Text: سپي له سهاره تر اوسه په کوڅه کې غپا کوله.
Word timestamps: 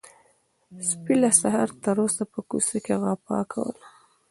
سپي 0.89 1.13
له 1.21 1.29
سهاره 1.41 1.75
تر 1.83 1.95
اوسه 2.03 2.23
په 2.31 2.39
کوڅه 2.49 2.77
کې 2.85 2.93
غپا 3.01 3.39
کوله. 3.51 3.85